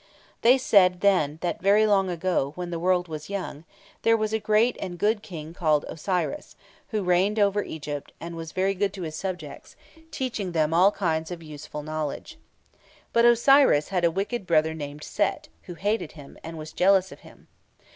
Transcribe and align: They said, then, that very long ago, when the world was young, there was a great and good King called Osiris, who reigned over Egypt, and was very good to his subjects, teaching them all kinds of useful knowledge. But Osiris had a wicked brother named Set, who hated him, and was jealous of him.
They 0.41 0.57
said, 0.57 1.01
then, 1.01 1.37
that 1.41 1.61
very 1.61 1.85
long 1.85 2.09
ago, 2.09 2.53
when 2.55 2.71
the 2.71 2.79
world 2.79 3.07
was 3.07 3.29
young, 3.29 3.65
there 4.01 4.17
was 4.17 4.33
a 4.33 4.39
great 4.39 4.75
and 4.79 4.97
good 4.97 5.21
King 5.21 5.53
called 5.53 5.85
Osiris, 5.87 6.55
who 6.87 7.03
reigned 7.03 7.37
over 7.37 7.61
Egypt, 7.61 8.11
and 8.19 8.35
was 8.35 8.51
very 8.51 8.73
good 8.73 8.93
to 8.93 9.03
his 9.03 9.15
subjects, 9.15 9.75
teaching 10.09 10.53
them 10.53 10.73
all 10.73 10.91
kinds 10.91 11.29
of 11.29 11.43
useful 11.43 11.83
knowledge. 11.83 12.39
But 13.13 13.25
Osiris 13.25 13.89
had 13.89 14.03
a 14.03 14.09
wicked 14.09 14.47
brother 14.47 14.73
named 14.73 15.03
Set, 15.03 15.49
who 15.65 15.75
hated 15.75 16.13
him, 16.13 16.35
and 16.43 16.57
was 16.57 16.73
jealous 16.73 17.11
of 17.11 17.19
him. 17.19 17.47